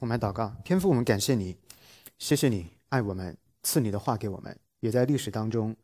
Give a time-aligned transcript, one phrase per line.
[0.00, 1.54] 我们来祷告，天父，我们感谢你，
[2.18, 5.76] 谢谢你爱我们，赐你的话给我们，也在历史当中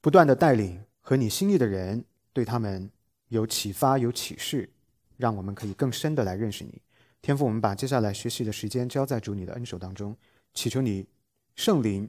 [0.00, 2.88] 不断的带领和你心意的人，对他们
[3.30, 4.70] 有启发、有启示，
[5.16, 6.80] 让我们可以更深的来认识你。
[7.20, 10.16] 天父，我们把接下来学习的时间交在主你的恩手当中，
[10.54, 11.04] 祈求你
[11.56, 12.08] 圣灵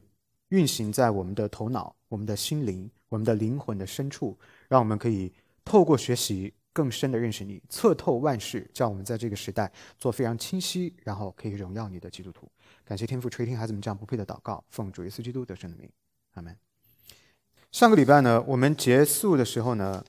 [0.50, 4.38] 运行在我们的头脑、我们的心灵、我们的灵魂的深处，
[4.68, 5.32] 让我们可以
[5.64, 6.54] 透过学习。
[6.74, 12.50] 更深的认识你，测透万事，叫我们在这个时代做非常清晰，然后可以荣耀你的基督徒。
[12.84, 15.88] 感谢天父垂听孩子们这样不配的祷告，奉主耶稣基督得胜的名，
[16.32, 16.54] 阿门。
[17.70, 20.04] 上个礼拜呢，我们结束的时候呢，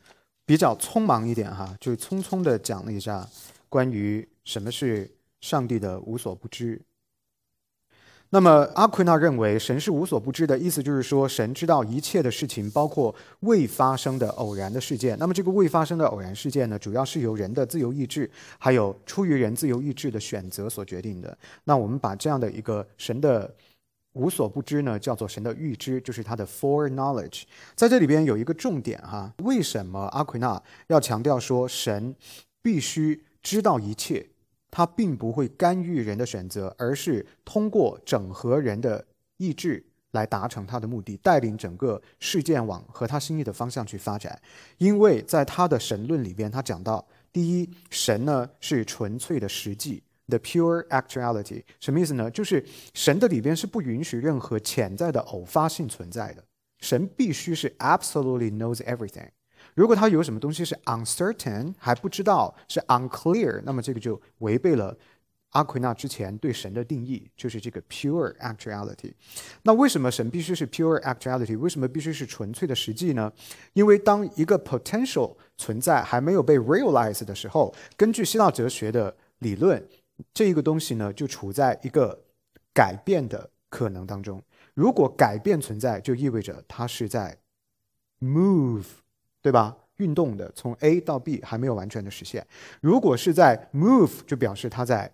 [0.46, 3.30] 比较匆忙一点哈，就匆匆的讲了一下
[3.70, 6.82] 关于什么是上帝的无所不知。
[8.32, 15.18] 那么阿奎那认为神是无所不知的意思，就是说神知道一切的事情，包括未发生的偶然的事件。
[15.18, 21.38] 那么这个未发生的偶然事件呢，主要是由人的自由意志，还有出于人自由意志的选择所决定的。
[21.64, 23.54] 那我们把这样的一个神的
[24.14, 27.44] 无所不知呢，叫做神的预知，就是他的 foreknowledge。
[27.76, 32.14] 在这里边有一个重点哈，为什么阿奎那要强调说神
[32.62, 34.26] 必须知道一切？
[34.76, 39.06] 他并不会干预人的选择，而是通过整合人的
[39.38, 39.82] 意志
[40.12, 44.38] 来达成他的目的，带领整个事件往和他心意的方向去发展。
[44.78, 52.30] 因为在他的神论里边，他讲到，第一，神呢是纯粹的实际，the pure actuality，什么意思呢？
[52.30, 52.62] 就是
[52.94, 56.44] 神的里边是不允许任何潜在的偶发性存在的，
[56.80, 59.30] 神必须是 absolutely knows everything。
[59.76, 64.98] 如果他有什么东西是 uncertain 还不知道是 unclear，那么这个就违背了
[65.50, 69.14] 阿奎那之前对神的定义，就是这个 pure actuality。
[69.64, 71.58] 那为什么神必须是 pure actuality？
[71.58, 73.32] 为什么必须是纯粹的实际呢？
[73.74, 79.86] 因为当一个 potential 存在还没有被 realize 的时候，根据希腊哲学的理论，
[80.34, 82.24] 这一个东西呢就处在一个
[82.74, 84.42] 改变的可能当中。
[84.74, 87.38] 如果改变存在，就意味着它是在
[88.20, 88.86] move。
[89.46, 89.78] 对吧？
[89.98, 92.44] 运动的从 A 到 B 还没有完全的实现。
[92.82, 95.12] 如果是在 move，就表示它在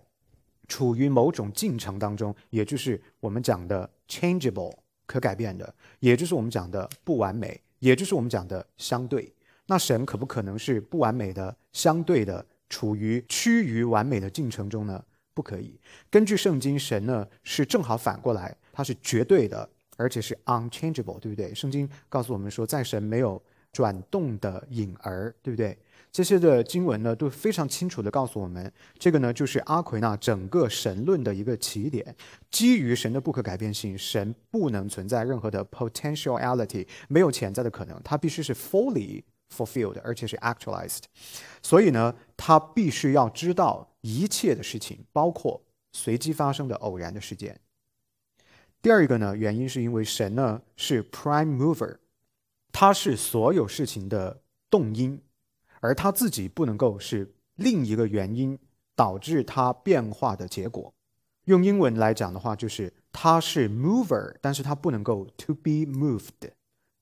[0.66, 4.72] 处于某种进程当中，也就是我们讲的 changeable
[5.04, 9.30] 可改变的，也就是我们讲的不完美，也就是我们讲的相对。
[9.66, 15.04] 那神可不可能是不完美的、相对的，处于趋于完美的进程中呢？
[15.34, 15.78] 不可以。
[16.08, 19.68] 根据圣经，神呢是正好反过来，它是绝对的，
[19.98, 21.54] 而且是 unchangeable，对不对？
[21.54, 23.42] 圣经告诉我们说，在神没有。
[23.72, 25.76] 转动的影儿，对不对？
[26.12, 32.14] 这些的经文呢，都非常清楚的告诉我们，这个呢就是阿奎那整个神论的一个起点。
[32.50, 39.22] 基于神的不可改变性，神不能存在任何的 potentiality，没有潜在的可能，它必须是 fully
[39.56, 41.04] fulfilled，而且是 actualized。
[41.62, 45.62] 所以呢，他必须要知道一切的事情，包括
[45.94, 47.58] 随机发生的偶然的事件。
[48.82, 51.96] 第二一个呢，原因是因为神呢是 prime mover。
[52.72, 55.20] 它是所有事情的动因，
[55.80, 58.58] 而它自己不能够是另一个原因
[58.96, 60.92] 导致它变化的结果。
[61.44, 66.50] 用英文来讲的话，就是它是 mover，但是它不能够 to be moved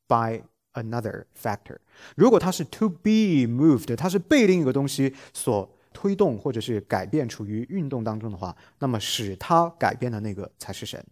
[0.08, 0.42] by
[0.72, 1.76] another factor。
[2.16, 11.04] 如果它是 to be moved，它是被另一个东西所推动或者是改变，处于运动当中的话，那么使它改变的那个才是神。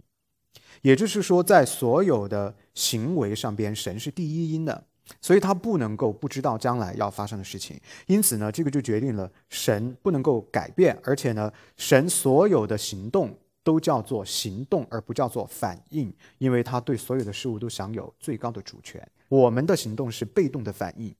[0.82, 4.84] 也就是说，在所有的行为上边，神是第一因的，
[5.20, 7.78] 所以他不能够不知道将来要发生的事情。
[8.06, 19.06] 因此呢，这个就决定了神不能够改变，而且呢，神所有的行动都叫做行动，而不叫做反应，因为他对所有的事物都享有最高的主权。
[19.28, 21.14] 我们的行动是被动的反应，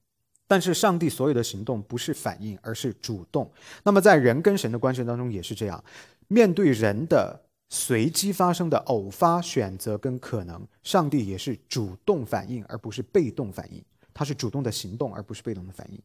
[0.47, 3.51] 但是上帝所有的行动不是反应，而是主动。
[3.83, 5.83] 那么在人跟神的关系当中也是这样，
[6.29, 7.41] 面对人的。
[7.69, 13.83] 随机发生的偶发选择跟可能，上帝也是主动反应，而不是被动反应。
[14.13, 16.01] 他是主动的行动，而不是被动的反应。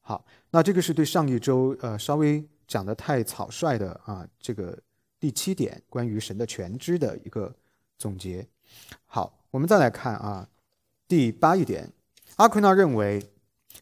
[0.00, 4.76] 好，那这个是对上一周呃稍微讲的太草率的啊，这个
[5.20, 7.54] 第七点关于神的全知的一个
[7.96, 8.44] 总结。
[9.06, 10.48] 好，我们再来看啊，
[11.06, 11.92] 第八一点，
[12.36, 13.24] 阿奎那认为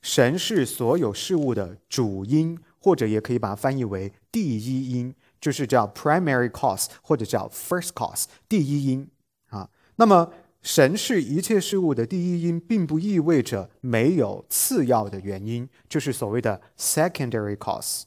[0.03, 5.15] 神是所有事物的主因，或者也可以把它翻译为第一因。
[5.41, 9.09] 就是叫 primary cause 或者叫 first cause 第一因
[9.49, 9.71] 啊。
[9.97, 10.33] 那么
[10.63, 18.03] 神是一切事物的第一因，并不意味着没有次要的原因，就是所谓的 secondary cause。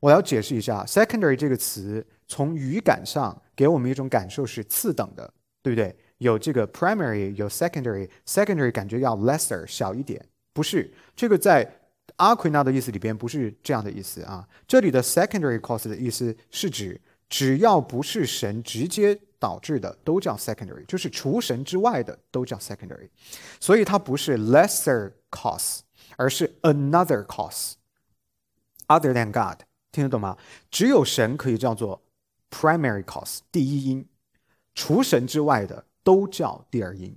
[0.00, 5.32] 我要解释一下，secondary 这个词从语感上给我们一种感受是次等的，
[5.62, 5.96] 对不对？
[6.18, 11.79] 有这个 primary，有 secondary，secondary 感觉要 lesser 小一点，不是这个在。
[12.16, 14.48] 阿奎那的意思里边不是这样的意思啊。
[14.66, 23.08] 这里的 secondary cause 的意思是指只要不是神直接导致的，都叫 secondary，就是除神之外的都叫 secondary。
[23.58, 25.80] 所以它不是 lesser cause，
[26.16, 29.62] 而是 another cause，other than God。
[29.92, 30.36] 听得懂吗？
[30.70, 32.02] 只有神可以叫做
[32.50, 34.06] primary cause，第一因，
[34.74, 37.16] 除神之外的都叫第二因。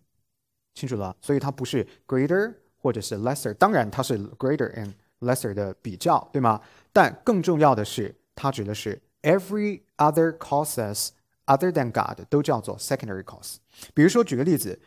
[0.73, 1.15] 清楚了？
[1.21, 4.91] 所以它不是 greater 或者是 lesser，当然它是 greater and
[5.21, 6.59] lesser 的比较，对吗？
[6.91, 11.11] 但更重要的是，它指的是 every other causes
[11.45, 13.55] other than God 都叫做 secondary cause。
[13.93, 14.77] 比如说，举个例子，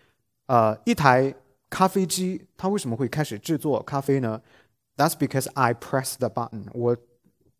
[0.44, 1.34] 呃，一台
[1.70, 4.42] 咖啡机它为什么会开始制作咖啡呢
[4.98, 6.94] ？That's because I press the button，我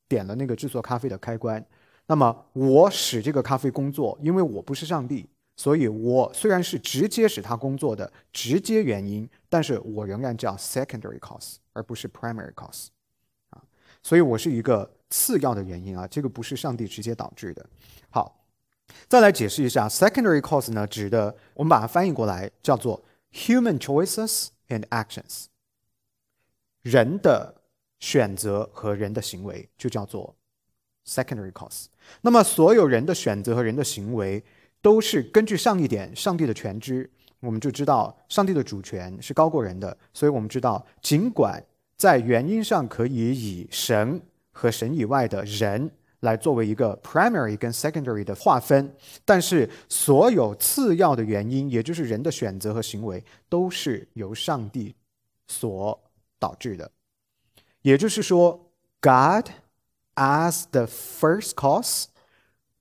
[0.07, 1.65] 点了那个制作咖啡的开关。
[2.09, 5.27] 那么我使这个咖啡工作，因为我不是上帝。
[5.59, 12.89] 所以，我虽然是直接使它工作的直接原因，但是我仍然叫 secondary cause，而不是 primary cause，
[13.49, 13.65] 啊，
[14.03, 17.65] 所以我是一个次要的原因啊，这个不是上帝直接导致的。
[18.11, 18.45] 好，
[19.09, 25.47] 再来解释一下 secondary cause 呢，指的我们把它翻译过来叫做 human choices and actions，
[26.83, 27.63] 人的
[27.99, 30.37] 选择和人的行为就叫做
[31.07, 31.87] secondary cause。
[32.21, 34.45] 那么，所有人的选择和人的行为。
[34.83, 37.11] 都是根据上一点，上帝的全知，
[37.47, 39.97] 我们就知道上帝的主权是高过人的。
[40.13, 41.65] 所以我们知道，尽管
[41.97, 44.21] 在原因上可以以神
[44.51, 45.91] 和神以外的人
[46.21, 48.95] 来作为一个 primary 跟 secondary 的划分，
[49.25, 54.95] 但是所有次要的原因，也就是人的选择和行为，都是由上帝
[55.47, 55.99] 所
[56.39, 56.91] 导致的。
[57.83, 58.69] 也就是说
[59.01, 59.51] ，God
[60.17, 62.07] as the first cause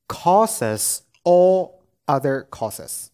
[0.08, 1.76] causes all
[2.08, 3.08] Other causes，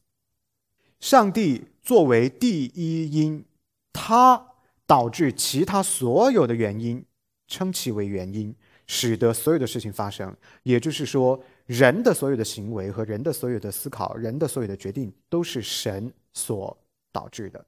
[1.01, 3.43] 上帝作为第一因，
[3.91, 4.53] 它
[4.85, 7.03] 导致其他所有的原因，
[7.47, 8.55] 称其为原因，
[8.85, 10.33] 使得所有的事情发生。
[10.63, 16.77] 也就是说，人的所有的行为和人的所有的思考，人的所有的决定，都是神所
[17.11, 17.65] 导致的。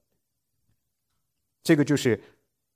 [1.63, 2.21] 这个就是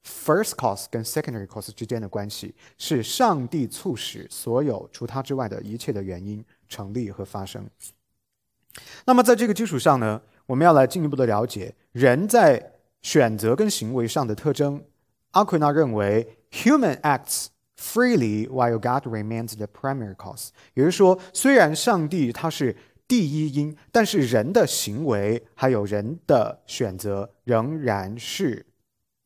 [0.03, 7.69] first cause 跟 secondary cause 之间的关系，是上帝促使所有除他之外的一切的原因成立和发生。
[9.06, 14.83] 那么，在这个基础上呢，我们要来进一步的了解人在选择跟行为上的特征。
[15.31, 17.47] 阿奎那认为，human acts
[17.77, 20.49] freely while God remains the primary cause。
[20.73, 22.75] 也就是说，虽然上帝他是
[23.07, 28.65] 第一因，但是人的行为还有人的选择仍然是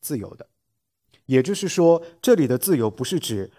[0.00, 0.46] 自由的。
[1.26, 3.50] 也就是说，这里的自由不是指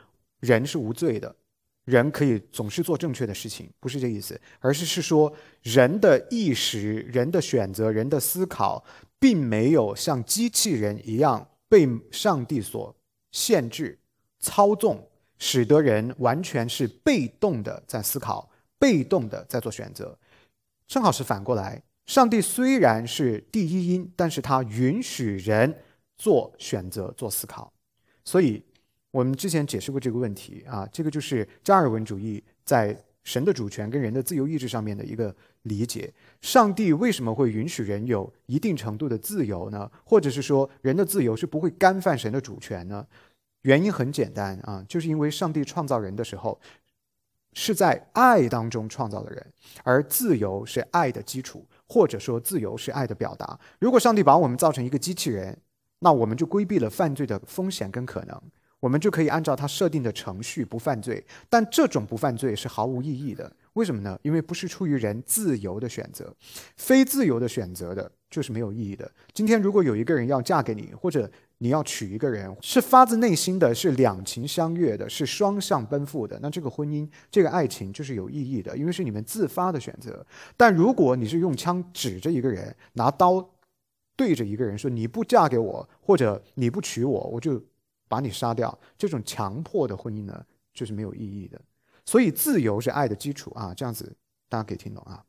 [0.42, 1.36] 人是无罪的。
[1.86, 5.32] 人可以总是做正确的事情，不是这意思，而是是说
[5.62, 8.82] 人的意识、人的选择、人的思考，
[9.20, 12.96] 并没有像机器人一样被上帝所
[13.32, 14.00] 限制、
[14.40, 18.50] 操纵，使得人完全是被动的在思考、
[18.80, 20.18] 被动的在做选择。
[20.88, 25.84] 正好是反过来，上帝虽然是第一因，但是他允许人
[26.16, 27.74] 做选择、做思考，
[28.24, 28.64] 所以。
[29.14, 36.12] 我们之前解释过这个问题啊，这个就是加尔文主义在神的主权跟人的自由意志上面的一个理解。
[36.42, 39.90] 上帝为什么会允许人有一定程度的自由呢？
[40.04, 43.06] 或者是说人的自由是不会干犯神的主权呢？
[43.62, 46.60] 原因很简单啊，就是因为上帝创造人的时候
[47.54, 49.46] 是在爱当中创造的人，
[49.84, 53.60] 而自由是爱的基础，或者说自由是爱的表达。
[53.80, 55.56] 如果上帝把我们造成一个机器人，
[56.00, 58.42] 那我们就规避了犯罪的风险跟可能。
[58.84, 63.50] 我们就可以按照他设定的程序不犯罪，但这种不犯罪是毫无意义的。
[63.76, 64.20] 为什么呢？
[64.24, 66.36] 因为不是出于人自由的选择，
[66.76, 69.10] 非自由的选择的就是没有意义的。
[69.34, 80.26] 今天如果有一个人要嫁给你，或者你要娶一个人，是发自内心的，是两情相悦的，是双向奔赴的，那这个婚姻、这个爱情就是有意义的，因为是你们自发的选择。
[80.58, 83.50] 但如果你是用枪指着一个人，拿刀
[84.18, 87.64] 对着一个人说你不嫁给我，或者你不娶我，我就。
[88.08, 91.60] 把你杀掉，这种强迫的婚姻呢，就是没有意义的。
[92.06, 94.16] 所以，自由是爱的基础啊，这样子
[94.50, 95.24] 大家可以听懂啊。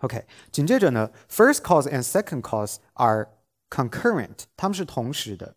[0.00, 3.28] OK，紧接着呢，first cause and second cause are
[3.70, 5.56] concurrent，他们是同时的，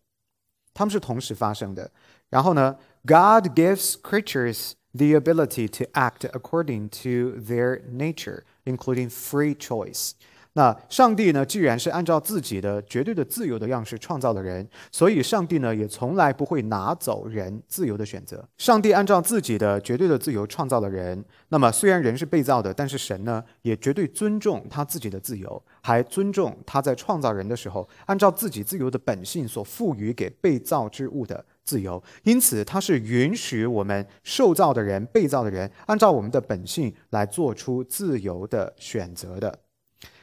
[0.74, 1.91] 他们是同时发生的。
[2.29, 10.12] 然后呢，God gives creatures the ability to act according to their nature, including free choice.
[10.57, 11.45] 那上帝呢？
[11.45, 18.43] 既然是按照自己的绝对的自由的样式创造了人，所以上帝呢也从来不会拿走人自由的选择。
[18.57, 39.59] 上帝按照自己的绝对的自由创造了人，那么虽然人是被造的，但是神呢也绝对尊重他自己的自由，还尊重他在创造人的时候按照自己自由的本性所赋予给被造之物的自由，因此它是允许我们受造的人、被造的人按照我们的本性来做出自由的选择的。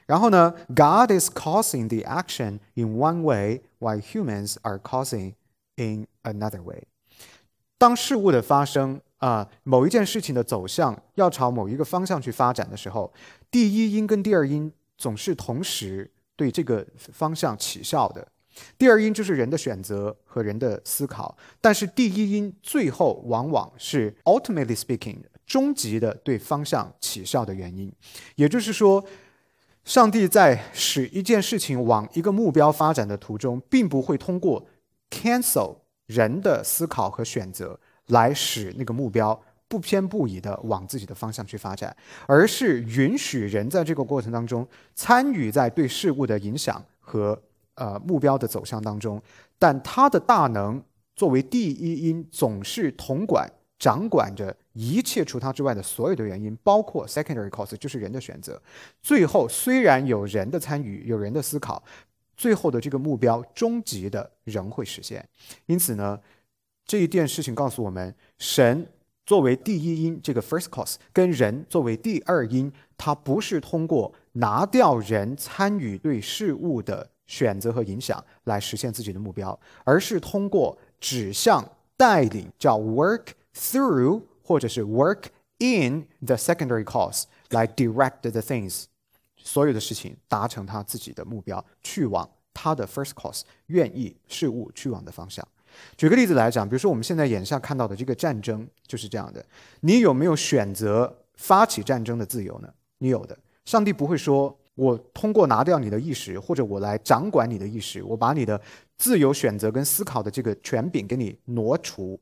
[0.07, 5.35] 然后呢，God is causing the action in one way, while humans are causing
[5.77, 6.85] in another way。
[7.79, 13.13] 当事物的发生啊，某一件事情的走向要朝某一个方向去发展的时候，
[13.51, 18.29] 第一因跟第二因总是同时对这个方向起效的。
[18.79, 27.93] 第二因就是人的选择和人的思考，但是第一因最后往往是 ultimately speaking 终极的对方向起效的原因。
[28.37, 29.05] 也就是说，
[29.85, 34.67] 上帝在使一件事情往一个目标发展的途中，并不会通过
[35.11, 35.77] cancel
[36.07, 47.41] 人的思考和选择来使那个目标不偏不倚的往自己的方向去发展，而是允许人在这个过程当中参与在对事物的影响和。
[47.77, 49.21] 呃，目标的走向当中，
[49.59, 50.81] 但他的大能
[51.17, 53.51] 作为第一因，总是统管、
[53.85, 58.59] 掌管着一切除他之外的所有的原因，包括 secondary cause，就是人的选择。
[59.03, 61.85] 最后，虽然有人的参与，有人的思考，
[62.35, 65.29] 最后的这个目标终极的仍会实现。
[65.67, 66.19] 因此呢，
[66.87, 68.87] 这一件事情告诉我们，神
[69.27, 77.11] 作为第一因，这个 first cause，跟人作为第二因，它不是通过拿掉人参与对事物的。
[77.27, 85.25] 选择和影响来实现自己的目标，而是通过指向、带领，叫 work through，或者是 work
[85.59, 88.85] in the secondary cause 来 direct the things，
[89.37, 95.47] 所有的事情达成他自己的目标，去往他的 first cause 愿意事物去往的方向。
[95.97, 99.45] 举个例子来讲，比如说我们现在眼下看到的这个战争就是这样的，
[99.81, 102.69] 你有没有选择发起战争的自由呢？
[102.99, 104.59] 你有的，上帝不会说。
[104.77, 108.61] 我通过拿掉你的意识，或者我来掌管你的意识，我把你的
[108.99, 112.19] 自由选择跟思考的这个权柄给你挪除，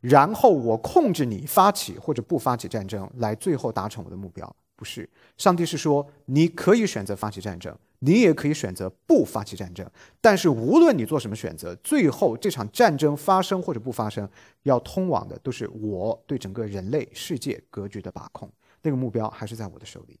[0.00, 4.56] 然后我控制你发起或者不发起战争，来最后达成我的目标。
[4.76, 9.84] 不是，上帝是说你可以选择发起战争，你也可以选择不发起战争，
[10.20, 14.28] 但是无论你做什么选择，最后这场战争发生或者不发生，
[14.62, 18.48] 要通往的都是我对整个人类世界格局的把控。
[18.82, 20.16] 那个目标还是在我的手里，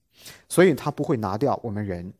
[0.48, 2.12] 所以他不会拿掉我们人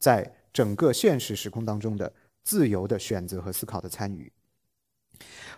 [0.00, 2.12] 在整个现实时空当中的
[2.42, 4.32] 自由的选择和思考的参与。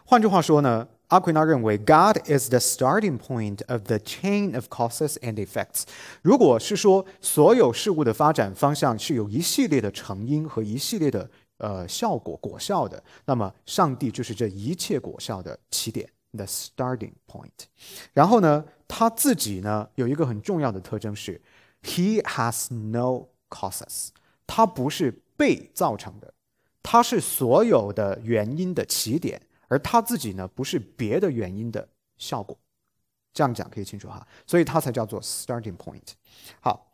[0.04, 5.82] 换句话说呢，阿奎那认为，God is the starting point of the chain of causes and effects。
[6.22, 17.66] 如果是说所有事物的发展方向是有一系列的成因和一系列的呃效果果效的，那么上帝就是这一切果效的起点，the starting point。
[18.12, 18.64] 然后呢？
[18.92, 21.40] 他自己呢有一个很重要的特征是
[21.84, 24.08] ，he has no causes，
[24.48, 26.34] 他不是被造成的，
[26.82, 29.40] 他是所有的原因的起点，
[29.70, 32.58] 而他自己呢不是别的原因的效果。
[33.32, 36.12] 这样讲可以清楚哈，所以他才叫做 starting point。
[36.60, 36.92] 好，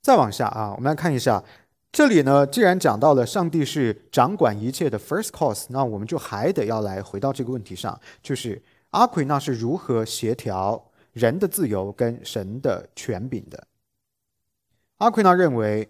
[0.00, 1.42] 再往下啊，我们来看一下，
[1.90, 8.62] 这里呢既然讲到了上帝是掌管一切的 first cause，那我们就还得要来回到这个问题上，就是。
[8.92, 13.66] 阿奎那是如何协调人的自由跟神的权柄的？
[14.98, 15.88] 阿奎那认为，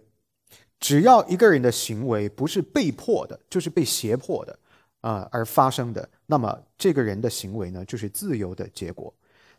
[0.79, 4.57] 只要一个人的行为不是被迫的，就是被胁迫的，
[5.03, 9.13] 啊而发生的，那么这个人的行为呢，就是自由的结果。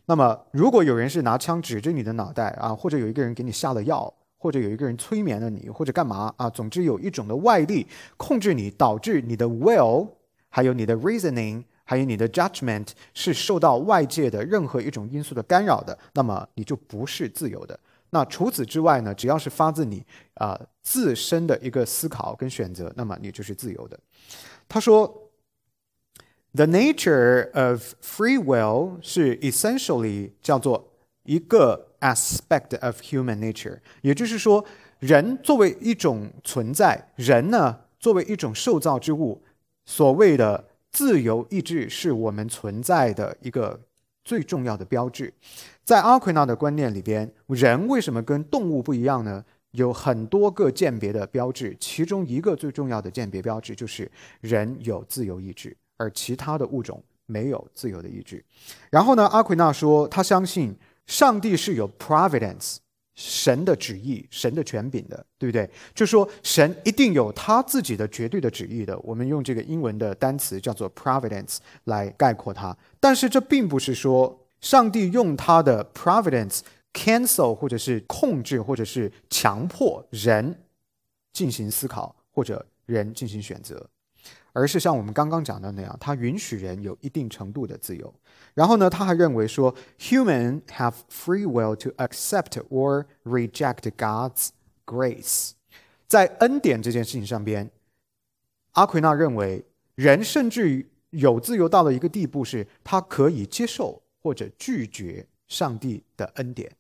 [0.07, 7.85] 那么，如果有人是拿枪指着你的脑袋啊，或者有一个人给你下了药，或者有一个人催眠了你，或者干嘛啊，总之有一种的外力
[8.17, 10.09] 控制你，导致你的 will
[10.49, 11.65] 还有你的 reasoning。
[11.85, 17.77] 还有你的 judgment 是受到外界的任何一种因素的干扰的，那么你就不是自由的。
[18.11, 19.13] 那除此之外呢？
[19.13, 20.03] 只要是发自你
[20.35, 23.99] 啊自身的一个思考跟选择，那么你就是自由的。
[24.69, 25.22] 他说
[26.53, 30.93] ，the nature of free will 是 essentially 叫做
[31.23, 34.65] 一个 aspect of human nature，也就是说，
[34.99, 39.43] 人作为一种存在，人呢作为一种受造之物，
[39.85, 40.69] 所谓的。
[40.93, 43.81] 自由意志是我们存在的一个
[44.23, 45.33] 最重要的标志，
[45.83, 49.43] 在阿奎那的观念里边，人为什么跟动物不一样呢？
[49.71, 58.43] 有很多个鉴别的标志，其中一个最重要的鉴别标志就是人有自由意志，而其他的物种没有自由的意志。
[58.89, 62.77] 然后呢，阿奎那说他相信上帝是有 providence。
[63.15, 65.69] 神的旨意，神的权柄的，对不对？
[65.93, 68.97] 就说神一定有他自己的绝对的旨意的。
[69.01, 72.75] 我们用这个英文的单词叫做 providence 来概括它。
[72.99, 80.63] 但是这并不是说上帝用他的 providence cancel 或者是控制或者是强迫人
[81.33, 83.87] 进行思考或者人进行选择，
[84.53, 88.13] 而是像我们刚刚讲的那样，它允许人有一定程度的自由。
[88.53, 94.49] 然后呢，他还认为说，human have free will to accept or reject God's
[94.85, 95.51] grace。
[96.07, 97.71] 在恩典这件事情上边，
[98.73, 106.71] 阿奎那认为人甚至于有自由到了一个地步，是他可以接受或者拒绝上帝的恩典。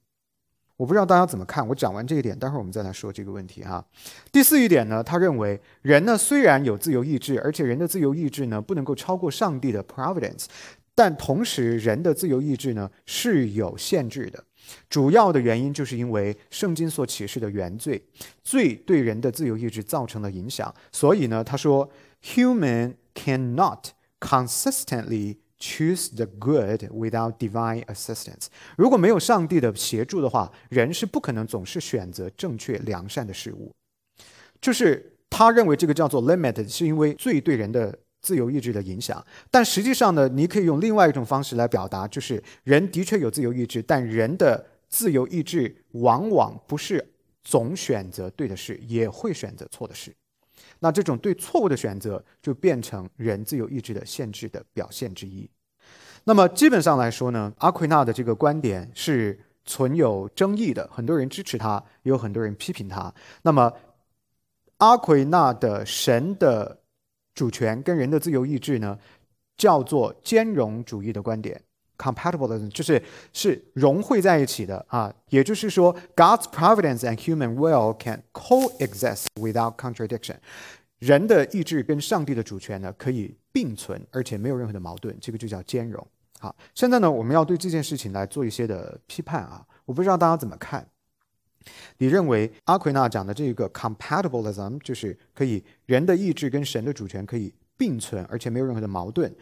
[0.83, 1.65] 我不知道大家怎么看。
[1.65, 3.81] 我讲完这一点，待会儿我们再来说这个问题哈。
[4.33, 10.47] 第四一点呢，他认为人呢虽然有自由意志，而且人的自由意志呢不能够超过上帝的 providence，
[10.93, 14.43] 但同时人的自由意志呢是有限制的。
[14.89, 18.03] 主要的原因就是因为圣经所启示的原罪，
[18.43, 20.73] 罪对人的自由意志造成了影响。
[20.91, 21.89] 所以呢，他说
[22.21, 23.85] ，human cannot
[24.19, 25.37] consistently。
[25.65, 28.47] Choose the good without divine assistance。
[28.75, 33.71] 如果没有上帝的协助的话，人是不可能总是选择正确良善的事物。
[34.59, 39.25] 就是他认为这个叫做 limit，是因为罪对人的自由意志的影响。
[39.49, 50.13] 但实际上呢，你可以用另外一种方式来表达，就是人的确有自由意志，但人的自由意志往往不是总选择对的事，也会选择错的事。
[50.83, 55.49] 那这种对错误的选择，就变成人自由意志的限制的表现之一。
[56.25, 63.13] 那么基本上来说呢，阿奎那的这个观点是存有争议的，很多人支持他，也有很多人批评他。
[63.43, 63.71] 那么
[64.79, 66.81] 阿奎那的神的
[67.33, 68.99] 主权跟人的自由意志呢，
[69.55, 71.61] 叫做兼容主义的观点。
[72.03, 80.35] Compatible 就是是融汇在一起的啊，也就是说，God's providence and human will can coexist without contradiction。
[80.99, 86.05] 人的意志跟上帝的主权呢可以并存，而且没有任何的矛盾，这个就叫兼容。
[86.39, 90.85] 好，现在呢，我们要对这件事情来做一些的批判啊，我不知道大家怎么看？
[91.97, 99.33] 你认为阿奎那讲的这个 compatibilism 就是可以人的意志跟神的主权可以并存，而且没有任何的矛盾？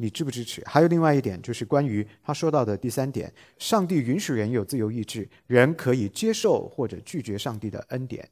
[0.00, 0.62] 你支不支持？
[0.64, 8.30] 还有另外一点，就是关于他说到的第三点：上帝允许人有自由意志，人可以接受或者拒绝上帝的恩典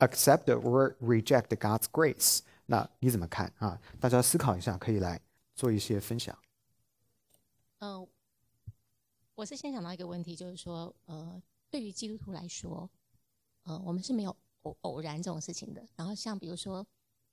[0.00, 2.40] ，accept or reject God's grace。
[2.66, 3.80] 那你怎么看啊？
[4.00, 5.20] 大家思考一下，可以来
[5.54, 6.36] 做一些分享。
[7.78, 8.06] 嗯，
[9.36, 12.90] 我是先想到一个问题，就是说，呃，对于基督徒来说，
[13.62, 15.86] 呃，我们是没有偶偶然这种事情的。
[15.94, 16.84] 然后像比如说，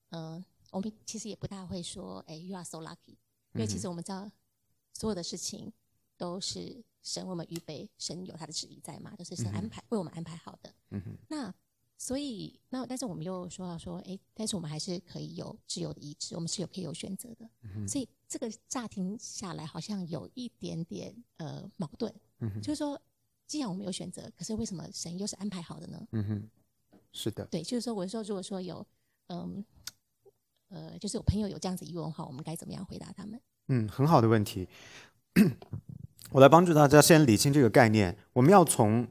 [0.10, 3.16] 呃，我们其实也不大会说，哎，you are so lucky。
[3.54, 4.30] 因为其实我们知道，
[4.94, 5.72] 所有的事情
[6.18, 10.74] 都是神为我们预备，神有他的旨意在嘛，都是神安排为我们安排好的。
[10.90, 11.18] 嗯哼。
[11.28, 11.54] 那
[11.98, 17.50] 所以那但是我们又说到说，哎，但是我们还是可以有自由的意志，我们是有可以有选择的。
[17.64, 22.14] 嗯所以这个乍听下来好像有一点点呃矛盾。
[22.40, 23.00] 嗯就是说，
[23.48, 26.08] 既然我们有选择，可是为什么神又是安排好的呢？
[26.12, 26.50] 嗯哼。
[27.12, 27.46] 是的。
[27.48, 28.86] 对，就是说，我说如果说有
[29.28, 29.66] 嗯。
[30.72, 33.40] 呃，就是有朋友有这样子疑问的话，我们该怎么样回答他们？
[33.68, 34.68] 嗯，很好的问题。
[36.32, 38.18] 我来帮助大家先理清这个概念。
[38.34, 39.06] 我们要从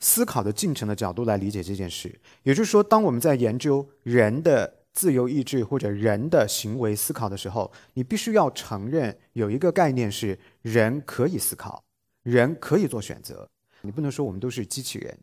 [0.00, 2.20] 思考的进程的角度来理解这件事。
[2.42, 11.84] 也就是说，当我们在研究人的自由意志或者人的行为思考的时候，你必须要承认有一个概念是人可以思考，
[12.24, 13.48] 人可以做选择。
[13.82, 15.16] 你不能说我们都是机器人，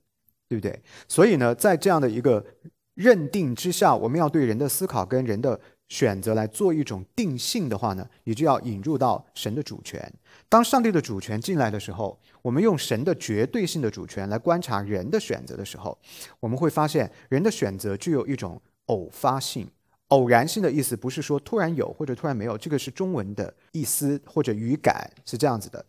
[0.47, 0.81] 对不对？
[1.07, 2.45] 所以呢，在这样的一个
[2.93, 5.59] 认定之下，我们要对人的思考跟人的
[5.91, 10.01] 选择来做一种定性的话呢，你就要引入到神的主权。
[10.47, 15.97] 当上帝的主权进来的时候，我们用神的绝对性的主权来观察人的选择的时候，
[16.39, 19.69] 我们会发现人的选择具有一种偶发性、
[20.07, 25.85] 偶然性的意思，不是说突然有或者突然没有，这个是中文的意思或者语感是这样子的。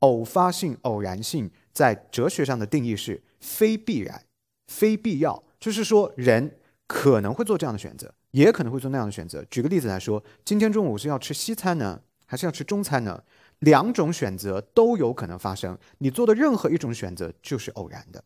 [0.00, 4.22] 偶发性、偶然性在哲学上的定义是非必然、
[4.66, 8.12] 非必要，就是说人可能会做这样的选择。
[8.32, 9.44] 也可能会做那样的选择。
[9.50, 13.22] 举个例子来说，今天中午是要吃西餐呢，还是要吃中餐呢？
[13.60, 15.76] 两种选择都有可能发生。
[15.98, 18.22] 你做的任何一种选择就是偶然的，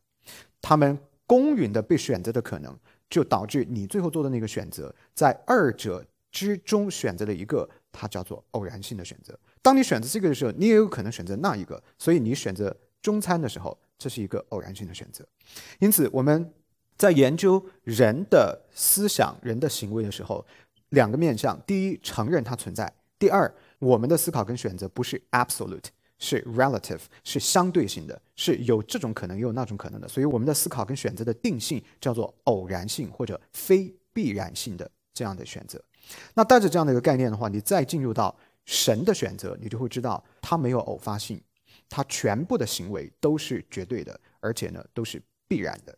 [0.60, 9.38] 他们公允的被选择的可能，就导致你最后做的那个选择，在二者之中选择了一个，它叫做偶然性的选择。
[9.62, 11.82] 当你选择这个的时候，你也有可能选择那一个。
[11.96, 15.26] 所以你选择中餐的时候，这是一个偶然性的选择。
[15.78, 16.52] 因此，我们。
[16.96, 20.44] 在研究人的思想、人的行为的时候，
[20.90, 22.86] 两个面向：第一，承认它存在；
[23.18, 25.86] 第二，我们的思考跟选择不是 absolute，
[26.18, 30.06] 是 relative，是相对性的，是有这种可能，也有那种可能的。
[30.06, 35.82] 所以，我们的思考跟选择的定性叫做偶然性或者非必然性的这样的选择。
[36.34, 41.40] 那带着这样的一个概念的话，你再进入到神的选择，你就会知道它没有偶发性，
[41.88, 45.96] 它全部的行为都是绝对的，而且呢，都是必然的。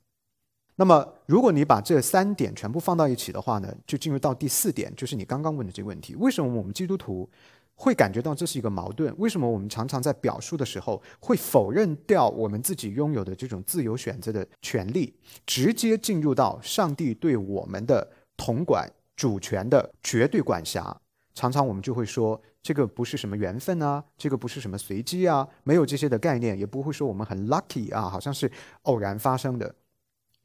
[0.77, 7.31] 那么，如果你把这三点全部放到一起的话呢，就进入到第四点，就是你刚刚问的这个问题：为什么我们基督徒
[7.77, 9.15] 会感觉到这是一个矛盾？
[9.17, 15.15] 为什么我们常常在表述的时候会否认掉我们自己拥有的这种自由选择的权利，
[15.47, 20.97] 直接进入到上帝对我们的统管主权的绝对管辖？
[21.35, 28.51] 常常我们就会说，这个不是什么缘分啊，这个不是什么随机啊，没有这些的概念，也不会说我们很 lucky 啊，好像是
[28.83, 29.73] 偶然发生的。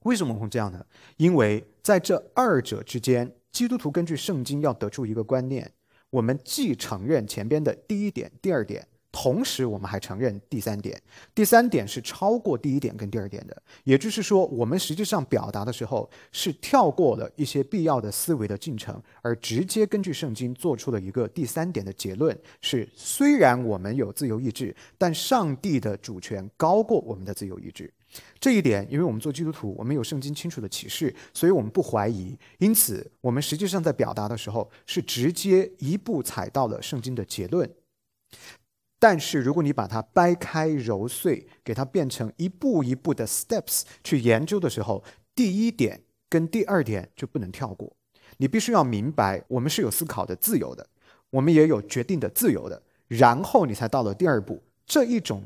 [0.04, 0.86] 为什么会这样呢？
[1.18, 5.72] 因为在这二者之间，基督徒根据圣经要得出一个观念：
[6.10, 11.02] 我们既承认前边的第一点、第二点，同时我们还承认第三点。
[11.34, 27.92] 第三点是超过第一点跟第二点的，也就是说，我们实际上表达的时候是跳过了一些必要的思维的进程，而直接根据圣经做出了一个第三点的结论：是虽然我们有自由意志，但上帝的主权高过我们的自由意志。
[28.40, 32.36] 这一点，因为我们做基督徒，我们有圣经清楚的启示，所以我们不怀疑。
[32.58, 37.70] 因此，我们实际上在表达的时候，是直接一步踩到了圣经的结论。
[39.00, 47.96] 但是，如果你把它掰开揉碎，给它变成一步一步的 steps 去研究的时候，第一点跟第二点就不能跳过。
[48.38, 50.88] 你必须要明白，我们是有思考的自由的，
[51.30, 54.62] 我们也有决定的自由的，然后你才到了第二步。
[54.86, 55.44] 这一种。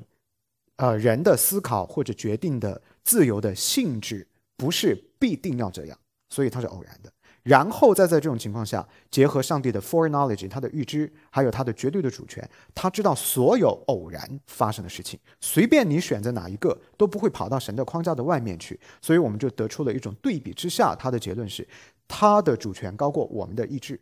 [0.77, 5.97] 呃，人的思考或者决定的自由的性质不是必定要这样，
[6.29, 7.13] 所以它是偶然的。
[7.43, 18.79] 然后再在这种情况下，结合上帝的 foreknowledge，他的预知，还有他的绝对的主权，他知道所有偶然发生的事情，随便你选择哪一个都不会跑到神的框架的外面去。
[19.01, 21.67] 所以我们就得出了一种对比之下，他的结论是，
[22.07, 23.99] 他的主权高过我们的意志。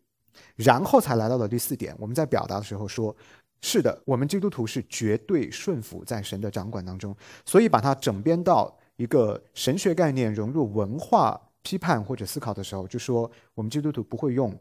[0.55, 3.15] 然后才来到了第四点，我们在表达的时候说。
[3.63, 14.57] 是的，我们基督徒是绝对顺服在神的掌管当中，所以把它整编到一个神学概念融入文化批判或者思考的时候，就说我们基督徒不会用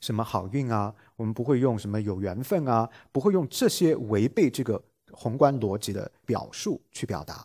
[0.00, 7.44] 什么好运啊，我们不会用什么有缘分啊，不会用这些违背这个宏观逻辑的表述去表达。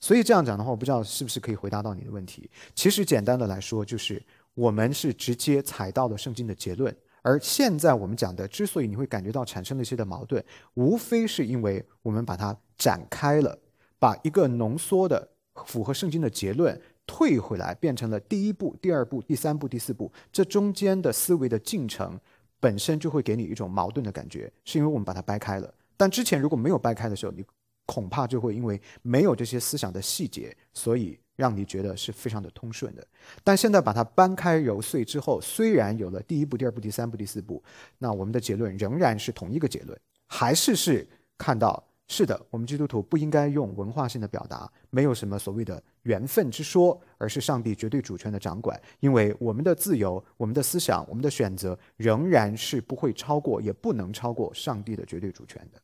[0.00, 2.50] 所以这样讲的话，我不知道是不是可以回答到你的问题。
[2.74, 6.94] 其实简单的来说，就是我们是直接踩到了圣经的结论。
[7.22, 13.58] 而现在我们讲的，之所以你会感觉到产生了一些的矛盾，无非是因为我们把它展开了，
[13.98, 15.26] 把一个浓缩的
[15.64, 22.18] 符合圣经的结论退回来，变成了第一步、第二步、第三步、第四步，这中间的思维的进程
[22.60, 25.72] 本身就会给你一种矛盾的感觉，是因为我们把它掰开了。
[25.96, 27.44] 但之前如果没有掰开的时候，你
[27.86, 31.18] 恐怕就会因为没有这些思想的细节，所以。
[31.36, 33.04] 让你觉得是非常的通顺的，
[33.42, 37.60] 但现在把它掰开揉碎之后，虽然有了第一步、第二步、第三步、第四步，
[37.98, 41.04] 那我们的结论仍然是同一个结论，还是是
[41.36, 55.80] 看到是的，我们基督徒不应该用文化性的表达，没有什么所谓的缘分之说，而是上帝绝对主权的掌管，因为我们的自由、我们的思想、我们的选择仍然是不会超过，也不能超过上帝的绝对主权的。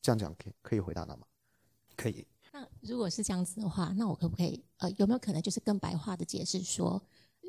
[0.00, 1.26] 这样讲可以可以回答到吗？
[1.96, 2.24] 可以。
[2.52, 7.02] 那如果是这样子的话，那我可不可以呃，有没有可能就是更白话的解释说，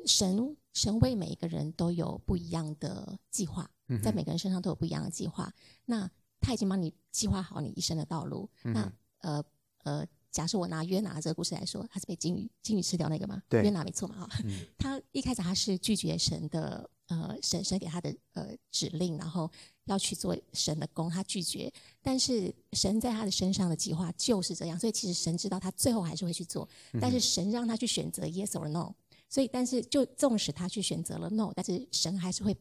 [0.04, 3.70] 神神为每一个人都有不一样的计划，
[4.02, 5.52] 在每个人身上都有不一样的计划。
[5.84, 8.48] 那他已经帮你计划好你一生的道路。
[8.62, 9.44] 那呃
[9.84, 13.42] 呃，假设我拿约拿这个故事来说，他是被金鱼金鱼吃掉那个吗？
[13.48, 14.28] 对，约拿没错嘛哈。
[14.78, 19.50] 他一开始他是拒绝神的呃神神给他的呃指令，然后。
[19.86, 21.72] 要去做神的工，他拒绝。
[22.00, 26.68] 但是神在他的身上的计划就是这样，所以其实神知道他最后还是会去做。
[27.00, 28.94] 但是神让他去选择 yes or no，
[29.28, 32.56] 所以但是就纵使他去选择了 no，但是神还是会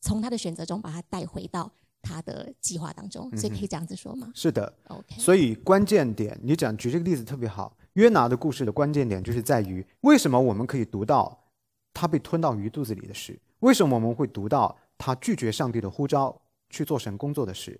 [0.00, 1.70] 从他的选择中把他带回到
[2.04, 3.28] 他的计划当中。
[3.36, 4.30] 所以可以这样子说吗？
[4.34, 4.72] 是的。
[4.88, 5.16] OK。
[5.18, 7.76] 所以关键点，你讲举这个例子特别好。
[7.94, 11.46] 约拿的故事的关键点就是在于，为什么我们可以读到
[11.92, 13.38] 他被吞到鱼肚子里的事？
[13.60, 14.76] 为什么我们会读到？
[14.96, 16.40] 他拒绝上帝的呼召
[16.70, 17.78] 去做神工作的事，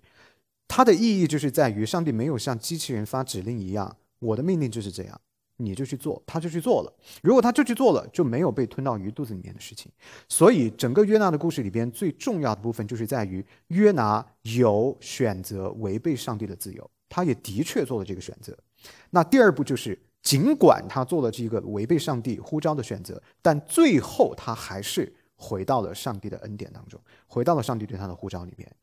[0.67, 5.21] 它的意义就是在于上帝没有像机器人发指令一样，我的命令就是这样，
[5.57, 6.93] 你就去做，他就去做了。
[7.21, 9.91] 如果他就去做了，就没有被吞到鱼肚子里面的事情。
[10.27, 18.57] 所以整个约拿的故事里边最重要的部分就是在于约拿有选择违背上帝的自由，他也的确做了这个选择。
[19.09, 25.15] 那第二步就是，尽管他做了这个违背上帝呼召的选择，但最后他还是。
[25.37, 28.73] 回到了上帝的恩典当中，回到了上帝对他的呼召里面，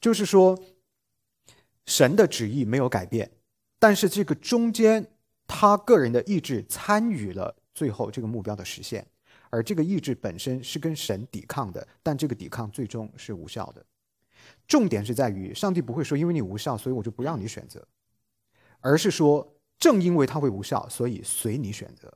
[0.00, 0.56] 就是说，
[1.84, 3.28] 神的旨意没有改变，
[3.80, 5.04] 但是这个中间
[5.46, 9.06] 他个人的意志参与了最后这个目标的实现，
[9.50, 13.84] 而这个意志本身是跟神抵抗的，但这个抵抗最终是无效的。
[14.68, 17.86] 重点是在于，上帝不会说因为你无效，所以我就不让你选择，
[18.80, 22.12] 而是说正因为它会无效，所以随你选择。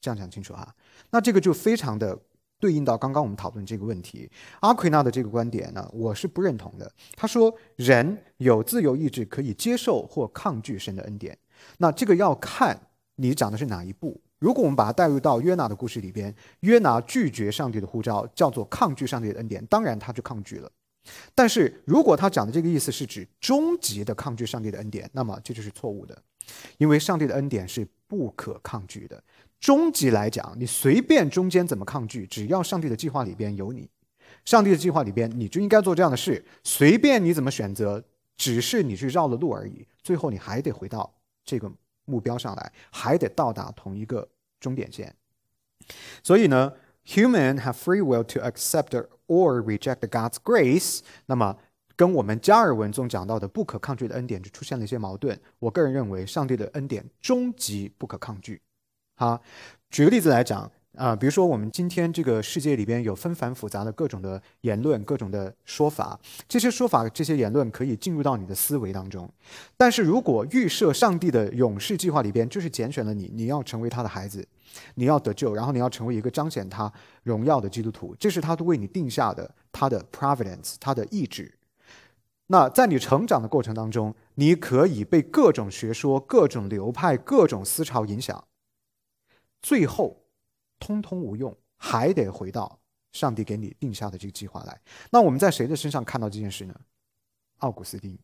[0.00, 0.74] 这样讲清楚哈。
[1.10, 2.18] 那这个就非常的
[2.58, 4.30] 对应到刚刚我们讨论这个问题。
[4.60, 6.92] 阿奎那的这个观点呢，我是不认同的。
[7.14, 11.36] 他说人有自由意志，可以接受或抗拒神的恩典。
[11.78, 14.20] 那这个要看你讲的是哪一步。
[14.38, 20.70] 如果我们把它带入到约拿的故事里边，约拿拒绝上帝的呼召，叫做抗拒上帝的恩典，当然他就抗拒了。
[21.34, 26.16] 但是如果他讲的这个意思是指终极的抗拒上帝的恩典，那么这就是错误的，
[26.78, 29.22] 因为上帝的恩典是不可抗拒的。
[29.60, 33.88] 终极来讲，你随便中间怎么抗拒，只要上帝的计划里边有你，
[34.44, 38.04] 上帝的计划里边你就应该做这样的事，随便你怎么选择，
[38.36, 41.70] 只是你去绕了路而已，最后你还得回到这个
[42.04, 44.28] 目标上来，还得到达同一个。
[44.62, 45.12] 终点线。
[46.22, 46.72] 所以呢
[47.04, 48.90] ，human have free will to accept
[49.26, 51.00] or reject God's grace。
[51.26, 51.58] 那么
[51.96, 55.36] 跟我们加尔文中讲到的不可抗拒的恩典就出现了一些矛盾。
[55.58, 58.62] 我个人认为，上帝的恩典终极不可抗拒。
[59.16, 59.40] 哈，
[59.90, 60.70] 举个例子来讲。
[60.94, 69.26] 啊，比如说我们今天这个世界里边有纷繁复杂的各种的言论、各种的说法，这些说法、这些言论可以进入到你的思维当中。
[69.74, 74.46] 但是如果预设上帝的勇士计划里边就是拣选了你，你要成为他的孩子，
[74.96, 81.54] 你要得救，然后你要成为一个彰显他荣耀的基督徒，这是他都为你定下的他的 providence，他的意志。
[82.48, 88.44] 那在你成长的过程当中，你可以被各种学说、各种流派、各种思潮影响，
[89.62, 90.21] 最后。
[90.82, 92.76] 通通无用，还得回到
[93.12, 94.80] 上帝给你定下的这个计划来。
[95.12, 96.74] 那我们在谁的身上看到这件事呢？
[97.58, 98.18] 奥古斯丁。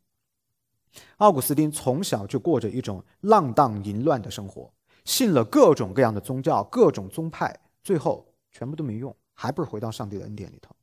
[1.19, 4.69] 奥古斯丁从小就过着一种浪荡淫乱的生活，
[5.05, 10.75] 信了各种各样的宗教、各种宗派，最后全部都没用，还不是回到上帝的恩典里头，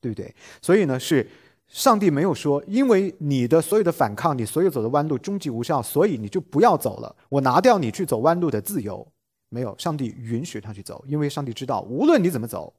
[0.00, 0.34] 对不对？
[0.60, 1.26] 所以呢，是
[1.68, 9.06] 上帝没有说，因为你的所有的反抗，你所有走的弯路终极无效，所以你就不要走了，我拿掉你去走弯路的自由。
[9.52, 12.72] 没有，上帝允许他去走，因为上帝知道，无论你怎么走，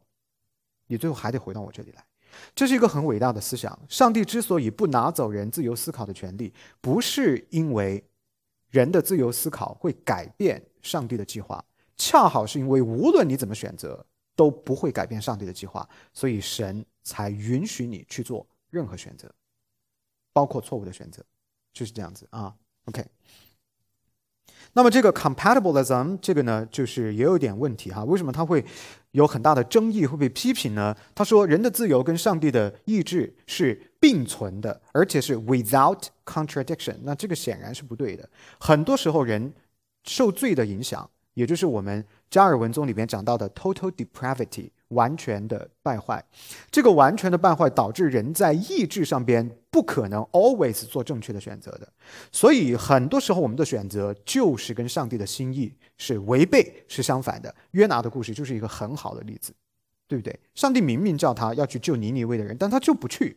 [0.88, 2.04] 你最后还得回到我这里来。
[2.56, 3.80] 这是一个很伟大的思想。
[3.88, 8.04] 上帝之所以不拿走人自由思考的权利，不是因为
[8.72, 11.64] 人的自由思考会改变上帝的计划，
[11.96, 14.04] 恰好是因为无论你怎么选择，
[14.36, 19.32] 都不会改变上帝的计划，所以神才允许你去做任何选择，
[20.34, 21.24] 包括错误的选择，
[21.72, 22.56] 就是这样子啊。
[22.86, 23.06] OK。
[24.74, 28.04] 那么这个 compatibilism 这个呢，就是也有点问题哈。
[28.04, 28.66] 为什么它会
[29.12, 30.96] 有很大的争议，会被批评呢？
[31.14, 36.96] 他说，人的自由跟上帝的意志是并存的，而且是 without contradiction。
[37.04, 38.28] 那这个显然是不对的。
[38.60, 39.54] 很多时候，人
[40.04, 42.04] 受罪的影响，也就是我们
[42.34, 44.72] 加尔文宗里边讲到的 total depravity。
[44.90, 46.24] 完全的败坏，
[46.70, 51.94] 这个完全的败坏导致人在意志上边不可能 always 做正确的选择的，
[52.32, 57.56] 所以很多时候我们的选择就是跟上帝的心意是违背，是相反的。
[57.72, 59.52] 约拿的故事就是一个很好的例子，
[60.08, 60.40] 对不对？
[60.54, 63.36] 上帝明明叫他要去救尼尼微的人，但他就不去，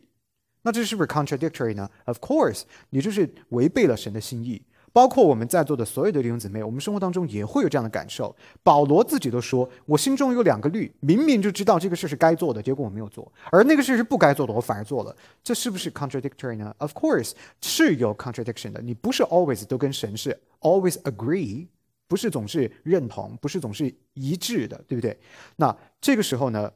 [0.61, 4.61] 那这是不是 contradictory 呢？Of course，你就是违背了神的心意。
[4.97, 8.35] 包括我们在座的所有的弟兄姊妹，我们生活当中也会有这样的感受。
[8.63, 15.15] 保罗自己都说：“我心中有两个律，明明就知道这个事是该做的，结果我没有做；而那个事是不该做的，我反而做了。
[15.43, 18.81] 这是不是 contradictory 呢？Of course，是有 contradiction 的。
[18.81, 21.67] 你不是 always 都跟神是 always agree，
[22.07, 25.15] 不是总是认同，不是总是一致的，对不对？
[25.57, 26.71] 那这个时候呢，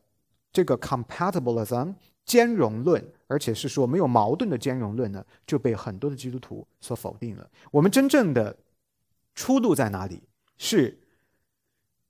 [0.53, 1.95] 这个 compatibilism。
[2.25, 7.49] 兼容论，而且是说没有矛盾的兼容论呢，就被很多的基督徒所否定了。
[7.71, 8.57] 我们真正的
[9.35, 10.23] 出路在哪里？
[10.57, 10.99] 是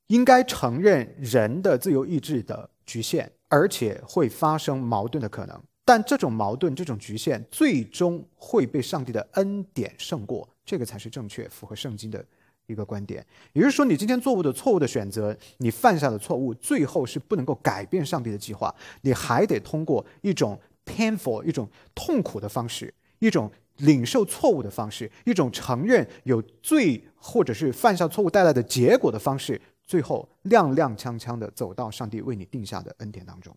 [0.07, 5.63] 应该承认人的自由意志的局限，而且会发生矛盾的可能。
[5.85, 12.23] 但这种矛盾、这种局限，最终会被上帝的恩典胜过，这个才是正确、符合圣经的。
[12.71, 33.55] 一个观点，也就是说，你今天做误的错误的选择，你犯下的错误，最后是不能够改变上帝的计划，你还得通过一种 painful、一种痛苦的方式，一种领受错误的方式，一种承认有罪或者是犯下错误带来的结果的方式，最后踉踉跄跄的走到上帝为你定下的恩典当中。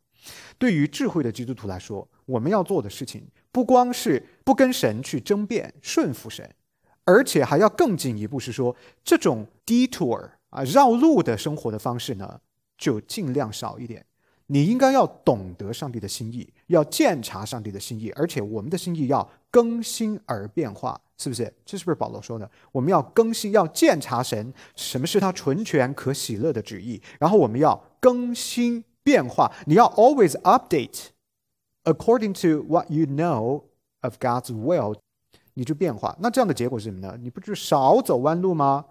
[0.58, 6.48] 对于智慧的基督徒来说，我们要做的事情，不光是不跟神去争辩，顺服神。
[7.04, 12.40] 而且还要更进一步，是说这种 detour 啊绕路的生活的方式呢，
[12.78, 14.06] 就尽量少一点。
[14.48, 21.50] 你应该要懂得上帝的心意，要鉴察上帝的心意，而且我们的心意要更新而变化，是不是？
[21.64, 22.50] 这是不是保罗说的？
[22.70, 29.50] 我们要更新，要鉴察神什么是他纯全可喜乐的旨意，然后我们要更新变化。
[29.66, 31.06] 你要 always update
[31.84, 33.62] according to what you know
[34.00, 34.96] of God's will.
[35.54, 37.16] 你就变化，那这样的结果是什么呢？
[37.20, 38.84] 你不就少走弯路吗？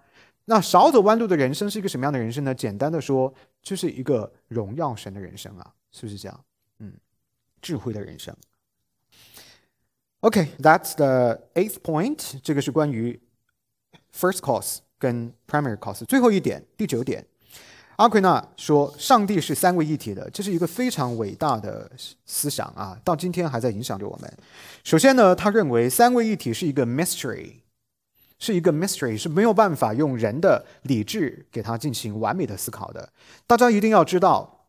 [0.46, 2.54] 那少走弯路的人生是一个什么样的人生呢？
[2.54, 6.44] 简单的说，就是一个荣耀神的人生啊，是不是这样？
[6.80, 6.92] 嗯，
[7.62, 8.36] 智慧的人生。
[10.20, 12.40] OK，that's the eighth point。
[12.42, 13.20] 这个是关于
[14.12, 16.04] first cause 跟 primary cause。
[16.04, 17.26] 最后一点，第九点，
[17.96, 21.90] 阿奎那说上帝是三位一体的，这是一个非常伟大的
[22.26, 24.32] 思想啊，到今天还在影响着我们。
[24.82, 27.54] 首先呢，他认为三位一体是一个 mystery。
[28.36, 33.08] 是一个 mystery，是没有办法用人的理智给它进行完美的思考的。
[33.46, 34.66] 大家一定要知道，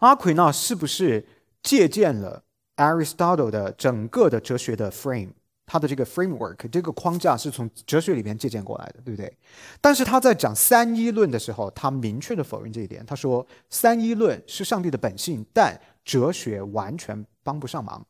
[0.00, 1.24] 阿奎那是不是
[1.62, 2.42] 借鉴了
[2.76, 5.30] Aristotle 的整个的哲学的 frame，
[5.66, 9.34] 他的这个 framework 这个框架是从哲学里边借鉴过来的，对不对？
[9.80, 13.04] 但是他在讲三一论的时候，他明确的否认这一点。
[13.06, 18.06] 他说，三一论是上帝的本性，但哲学完全帮不上忙。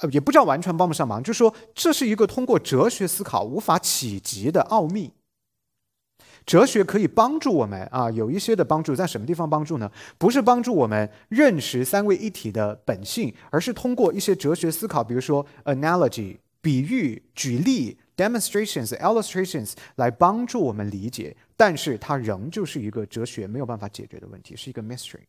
[0.00, 5.12] 呃，也不叫完全帮不上忙，就是说这是一个通过哲学思考无法企及的奥秘。
[6.46, 9.90] 哲学可以帮助我们啊，有一些的帮助，在什么地方帮助呢？
[10.16, 21.36] 不是帮助我们认识三位一体的本性，而是通过一些哲学思考，比如说 analogy 比喻、举例、demonstrations、illustrations 来帮助我们理解。
[21.56, 25.20] 但是它仍旧是一个哲学没有办法解决的问题，是一个 mystery。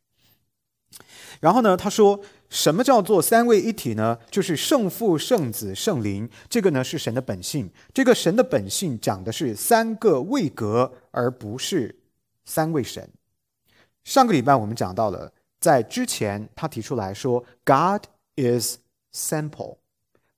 [1.39, 4.19] 然后呢，他说，什么叫做三位一体呢？
[4.29, 7.71] 就是圣父、圣子、圣灵，这个呢是神的本性。
[7.93, 11.97] 这个神的本性讲的是三个位格，而不是
[12.43, 13.09] 三位神。
[14.03, 18.79] 上个礼拜我们讲到了，在之前他提出来说，God is
[19.13, 19.77] simple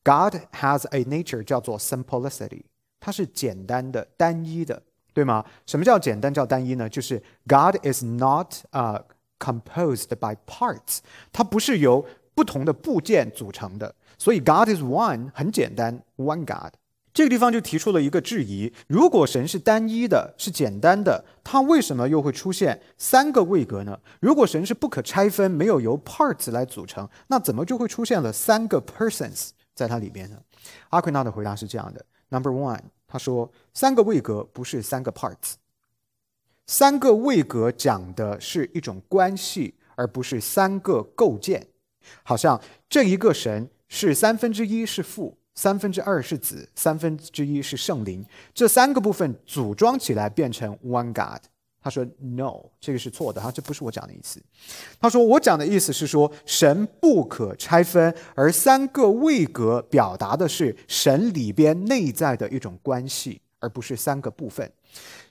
[0.04, 2.63] God has a nature 叫做 simplicity，
[3.00, 5.46] 它是简单的、单一的，对吗？
[5.66, 6.89] 什么叫简单叫单一呢？
[6.89, 9.04] 就是 God is not 啊。
[9.39, 11.00] composed by parts，
[11.34, 16.76] 它不是由不同的部件组成的，所以 God is one 很简单，one God。
[17.13, 24.00] 这个地方就提出了一个质疑：如果神是单一的，是简单的，它为什么又会出现三个位格呢？
[24.22, 30.42] 如果神是不可拆分，没有由 parts 来组成，那怎么就会出现了三个 persons 在它里边呢？
[30.90, 35.54] 阿奎纳的回答是这样的：Number one，他说三个位格不是三个 parts。
[36.66, 41.68] 三个位格讲的是一种关系，而不是三个构建。
[42.24, 51.44] 好像这一个神是三分之一是父，三分之二是子，三分之一是圣灵，这三个部分组装起来变成 one God。
[51.84, 54.41] 他说 No，这个是错的，哈，这不是我讲的意思。
[55.02, 64.72] 他说我讲的意思是说神不可拆分，而三个位格表达的是神里边内在的一种关系，而不是三个部分。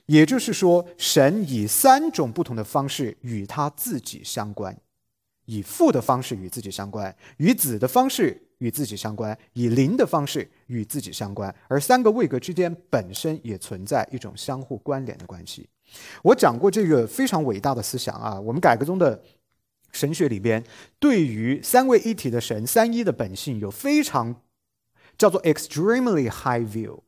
[0.05, 4.77] 也就是说，神以三种不同的方式与他自己相关：
[5.45, 11.53] 以父的方式与自己相关，与子的方式与自己相关，以灵的方式与自己相关。
[11.67, 15.67] 而三个位格之间本身也存在一种相互关联的关系。
[16.23, 19.23] 我讲过这个非常伟大的思想啊，我们改革中的
[19.91, 20.63] 神学里边，
[20.99, 24.41] 对于三位一体的神、三一的本性有非常
[25.17, 26.99] 叫做 extremely high view。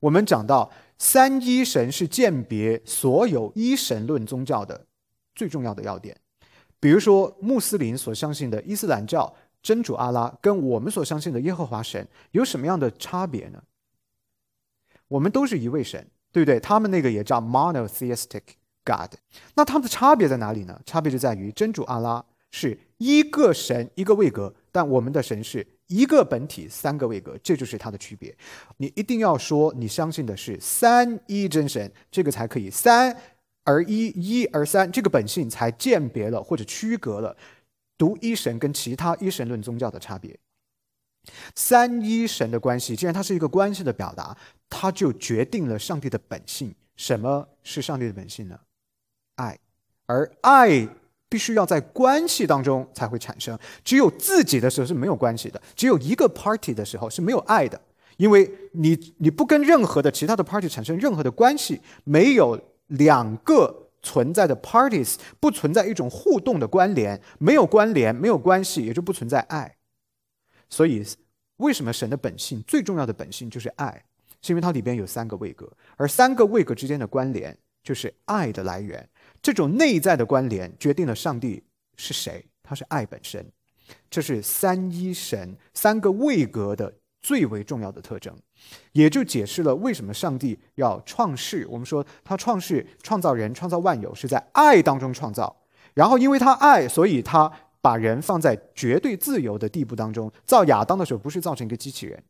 [0.00, 0.70] 我们讲到。
[0.96, 4.86] 三一神是鉴别所有一神论宗教的
[5.34, 6.16] 最重要的要点。
[6.78, 13.64] 比如说，穆斯林所相信的伊斯兰教真主阿拉，跟我们所相信的耶和华神有什么样的差别呢？
[15.08, 16.58] 我们都是一位神，对不对？
[16.58, 18.42] 他们那个也叫 monotheistic
[18.84, 19.14] God。
[19.54, 20.78] 那他们的差别在哪里呢？
[20.84, 25.66] 差别就在于真主阿拉是一个神一个位格，但我们的神是。
[25.88, 28.34] 一个本体，三个位格，这就是它的区别。
[28.78, 33.14] 你一定要说你相信的是三一真神，这个才可以三
[33.64, 37.36] 而一，一而三，这个本性才鉴别了或者区隔了
[37.98, 40.34] 独一神跟其他一神论宗教的差别。
[41.54, 44.36] 三一神的关系，既然它是一个关系的表达，
[44.68, 46.74] 它就决定了上帝的本性。
[46.96, 48.58] 什么是上帝的本性呢？
[49.36, 49.58] 爱，
[50.06, 50.88] 而爱。
[51.26, 57.80] 必须要在关系当中才会产生，只有自己的时候是没有关系的，只有一个 party 的时候是没有爱的，
[58.18, 69.74] 因为你你不跟任何的其他的 party 产生任何的关系，没有两个存在的 parties，不存在一种互动的关联，没有关联，没有关系，也就不存在爱。
[70.74, 71.06] 所以，
[71.58, 74.04] 为什么神的本性最重要的本性就是爱？
[74.42, 79.08] 是因为它里边有三个位格，而三个位格之间的关联就是爱的来源。
[79.40, 81.62] 这种内在的关联决定了上帝
[81.96, 83.46] 是谁，他是爱本身，
[84.10, 88.36] 这是三一神三个位格的最为重要的特征，
[88.90, 91.64] 也就解释了为什么上帝要创世。
[91.70, 95.56] 我们说他创世、创造人、创造万有是在爱当中创造，
[95.94, 97.52] 然后因为他爱，所以他
[97.84, 100.32] 把人放在绝对自由的地步当中。
[100.46, 102.22] 造亚当的时候不是造成一个机器人，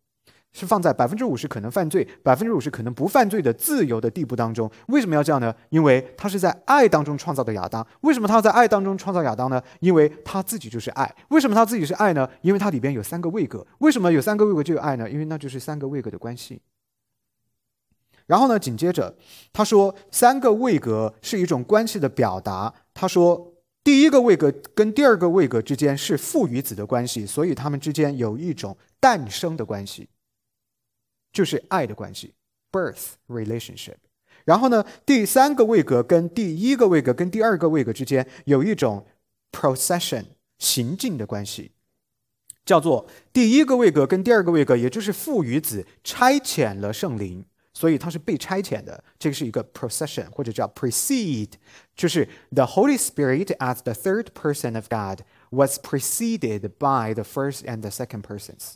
[0.53, 4.69] 是放在百分之五十可能犯罪、百分之五十可能不犯罪的自由的地步当中。
[4.89, 5.55] 为什么要这样呢？
[5.71, 7.87] 因为他是在爱当中创造的亚当。
[8.01, 9.63] 为什么他要在爱当中创造亚当呢？
[9.79, 11.15] 因为他自己就是爱。
[11.29, 12.29] 为什么他自己是爱呢？
[12.43, 13.65] 因为它里边有三个位格。
[13.79, 15.09] 为什么有三个位格就有爱呢？
[15.09, 16.61] 因为那就是三个位格的关系。
[18.27, 19.15] 然后呢，紧接着
[19.53, 22.73] 他说，三个位格是一种关系的表达。
[22.93, 23.54] 他说，
[23.85, 30.09] 第一个位格跟第二个位格之间是父与子的关系，所以他们之间有一种诞生的关系，
[31.31, 32.33] 就是爱的关系
[32.73, 33.97] （birth relationship）。
[34.47, 39.07] 然后呢，第三个位格跟第一个位格跟第二个位格之间有一种
[39.53, 40.25] procession
[40.59, 41.73] 行进的关系，
[42.65, 47.45] 叫做第一个位格跟第二个位格，也就是父与子差遣了圣灵。
[47.75, 51.51] 所以它是被差遣的，这个是一个 procession 或者叫 precede，
[51.97, 57.81] 就是 the Holy Spirit as the third person of God was preceded by the first and
[57.81, 58.75] the second persons。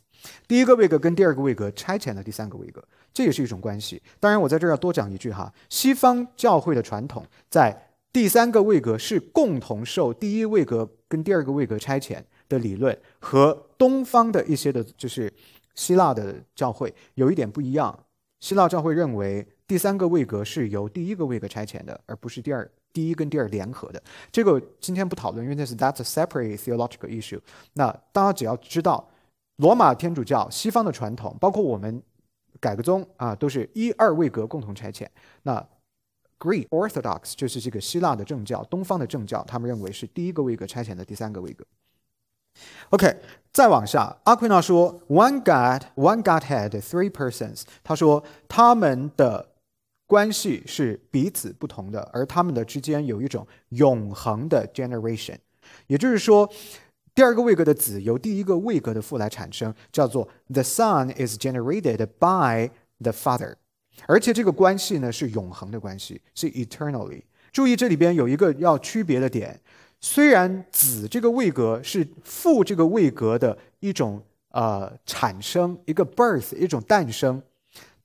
[0.48, 2.82] 第一个位格跟第二个位格差遣了第三个位格，
[3.14, 4.02] 这也是一种关系。
[4.18, 15.32] 当然，我在这儿要多讲一句哈，西方教会的传统在第三个位格是共同受第一位格跟第二个位格差遣的理论，和东方的一些的，就是
[15.76, 17.96] 希腊的教会有一点不一样。
[18.40, 24.02] 希腊教会认为第三个位格是由第一个位格拆遣的，而不是第二第一跟第二联合的。
[24.30, 27.40] 这个今天不讨论，因为那是 that's a separate theological issue。
[27.74, 29.08] 那大家只要知道，
[29.56, 32.02] 罗马天主教、西方的传统，包括我们
[32.60, 35.06] 改革宗啊，都是一二位格共同拆遣。
[35.42, 35.68] 那
[36.38, 41.66] Greek Orthodox 就是这个希腊的正教，东方的正教，他们认为是第一个位格拆遣的第三个位格。
[42.90, 43.16] OK，
[43.52, 47.62] 再往下，阿奎那说，One God, One Godhead, three persons。
[47.82, 49.50] 他说他们的
[50.06, 55.36] 关系是彼此不同的，而他们的之间有一种永恒的 generation。
[55.86, 56.50] 也就是说，
[57.14, 63.56] 第二个位格的子由第一个位格的父来产生，叫做 The Son is generated by the Father。
[64.06, 67.24] 而且这个关系呢是永恒的关系，是 eternally。
[67.52, 69.60] 注意这里边有一个要区别的点。
[70.00, 77.42] 虽然子这个位格是父这个位格的一种呃产生，一个 birth，一种诞生，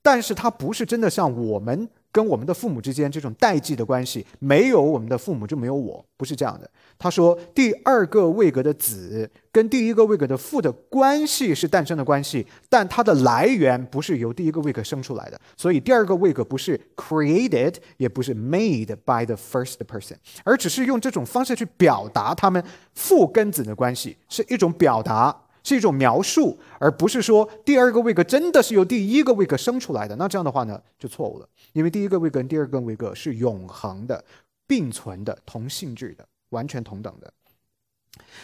[0.02, 1.88] 但是它不是真的像我们。
[2.14, 6.70] 跟我们的父母之间这种代际的关系，没有我们的父母就没有我，不是这样的。
[6.96, 15.40] 他说，第二个位格的子跟第一个位格的父的关系是诞生的关系，但它的来源不是由第一个位格生出来的。
[15.56, 22.62] 所以第二个位格不是 created，也不是 made by the first person，而只是用这种方式去表达他们
[22.94, 25.43] 父跟子的关系，是一种表达。
[25.64, 30.14] 是一种描述，而不是说第二个位格真的是由第一个位格生出来的。
[30.16, 34.22] 那这样的话呢，就错误了，因为第一个位格跟第二个位格是永恒的、
[34.66, 37.32] 并存的、同性质的、完全同等的。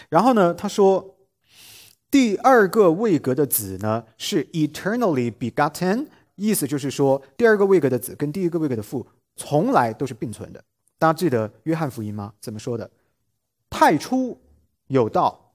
[0.09, 1.14] 然后呢，他说，
[2.11, 6.07] 第二个位格的子呢是 eternally begotten，
[6.37, 9.07] 意思就是说，第二个位格的子跟第一个位格的父
[9.37, 10.64] 从来都是并存的。
[10.99, 12.33] 大家记得约翰福音吗？
[12.41, 12.91] 怎么说的？
[13.68, 14.41] 太初
[14.87, 15.49] 有道。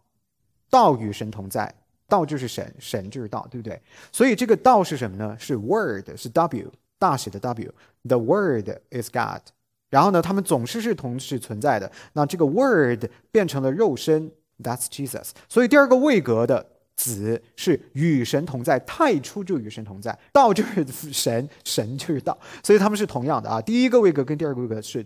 [0.75, 1.73] 道与神同在，
[2.05, 3.81] 道就是神，神就是道，对不对？
[4.11, 5.33] 所以这个道是什么呢？
[5.39, 6.69] 是 Word，是 W
[6.99, 7.73] 大写的 W。
[8.03, 9.41] The Word is God。
[9.89, 11.89] 然后呢，他们总是是同时存在的。
[12.11, 14.29] 那这个 Word 变成了肉身
[14.61, 15.29] ，That's Jesus。
[15.47, 16.65] 所以第二个位格的
[16.97, 23.61] 子是与神同在，太初就与神同在，道就是神，神就是道，所以他们是同样的啊。
[23.61, 25.05] 第一个位格跟第二个位格是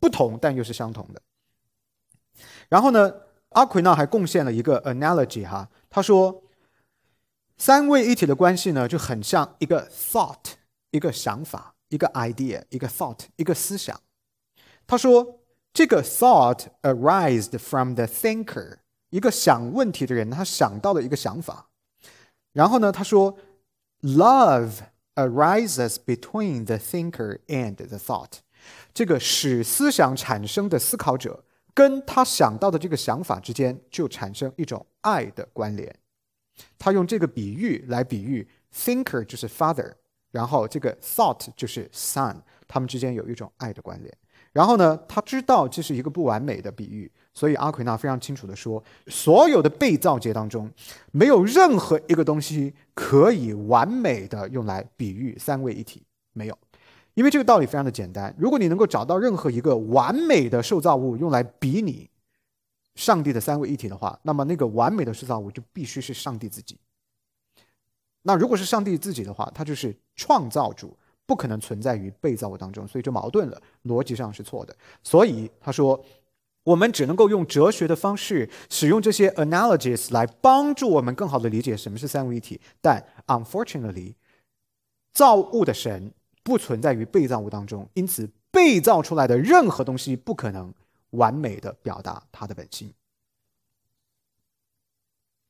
[0.00, 1.20] 不同，但又是相同的。
[2.70, 3.12] 然后呢？
[3.50, 6.44] 阿奎那还贡献了一个 analogy 哈，他说，
[7.58, 10.52] 三位一体的关系呢就很像一个 thought，
[10.92, 14.00] 一个想法，一个 idea，一个 thought，一个思想。
[14.86, 15.40] 他说，
[15.72, 18.78] 这个 thought arised from the thinker，
[19.10, 21.70] 一个想问题的人，他想到了一个想法。
[22.52, 23.36] 然后呢，他说
[24.02, 24.74] ，love
[25.16, 28.38] arises between the thinker and the thought，
[28.94, 31.44] 这个使思想产生的思考者。
[31.74, 35.94] 跟他想到的这个想法之间就产生一种爱的关联。
[36.78, 39.92] 他用这个比喻来比喻，thinker 就是 father，
[40.30, 44.14] 然后这个 thought 就是 son，他们之间有一种爱的关联。
[44.52, 50.68] 然后呢，他知道这是一个不完美的比喻，所以阿奎那非常清楚的说，所有的被造节当中，
[51.12, 56.02] 没有任何一个东西可以完美的用来比喻三位一体，
[56.32, 56.58] 没有。
[57.14, 62.08] 因为这个道理非常的简单，如果你能够找到任何一个完美的受造物用来比拟
[62.94, 66.78] 上帝的三位一体的话，那么那个完美的受造物就必须是上帝自己。
[68.22, 74.76] 那如果是上帝自己的话，他就是创造主，不可能存在于被造物当中，所以就矛盾了，逻辑上是错的。
[75.02, 76.04] 所以他说，
[76.62, 82.60] 我们只能够用哲学的方式，使用这些 analogies 来帮助我们更好的理解什么是三位一体。
[82.80, 84.14] 但 unfortunately，
[85.12, 86.12] 造物的神
[86.50, 90.74] 不存在于被造物当中，因此被造出来的任何东西不可能
[91.10, 92.92] 完美的表达它的本性。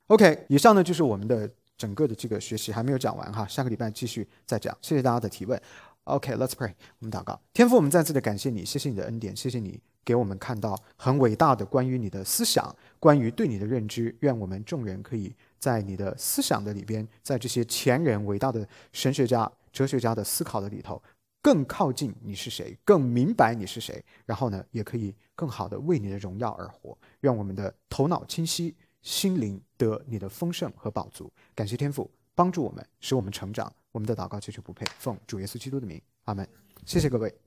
[0.08, 4.76] OK，以上呢就是我们的整个的这个学习还没有讲完哈，下个礼拜继续再讲。
[4.82, 5.58] 谢谢大家的提问。
[6.04, 7.40] OK，Let's pray，我们祷告。
[7.54, 14.14] 天父，我们再次的感谢你，谢谢你的恩典，谢谢你给我们看到很伟大的关于你的思想，关于对你的认知。
[14.20, 21.02] 愿我们众人可以在你的思想的里边，在这些前人伟大的神学家、哲学家的思考的里头，
[21.42, 24.04] 更靠近你是谁，更明白你是谁。
[24.26, 26.96] 然后呢，也可以更好的为你的荣耀而活。
[27.20, 28.76] 愿我们的头脑清晰。
[29.02, 33.72] 心灵得你的丰盛和饱足，感谢天父帮助我们，使我们成长。
[33.92, 36.46] 我们的祷告求求不配，奉主耶稣基督的名，阿门。
[36.84, 37.34] 谢谢各位。